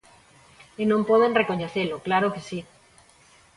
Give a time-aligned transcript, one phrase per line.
[0.81, 2.59] E non poden recoñecelo, ¡claro que si!